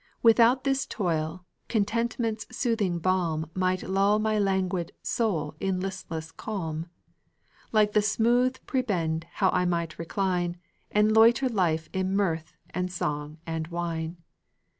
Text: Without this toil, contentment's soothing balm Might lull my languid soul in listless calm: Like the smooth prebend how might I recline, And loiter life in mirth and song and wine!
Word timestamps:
Without 0.23 0.63
this 0.63 0.87
toil, 0.87 1.45
contentment's 1.67 2.47
soothing 2.49 2.97
balm 2.97 3.51
Might 3.53 3.83
lull 3.83 4.17
my 4.17 4.39
languid 4.39 4.93
soul 5.03 5.53
in 5.59 5.79
listless 5.79 6.31
calm: 6.31 6.89
Like 7.71 7.91
the 7.91 8.01
smooth 8.01 8.57
prebend 8.65 9.25
how 9.33 9.51
might 9.65 9.93
I 9.93 9.97
recline, 9.99 10.57
And 10.89 11.11
loiter 11.15 11.49
life 11.49 11.87
in 11.93 12.15
mirth 12.15 12.55
and 12.71 12.91
song 12.91 13.37
and 13.45 13.67
wine! 13.67 14.17